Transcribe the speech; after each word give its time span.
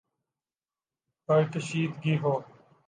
پر 1.29 1.41
کشیدگی 1.51 2.13
ہو، 2.21 2.33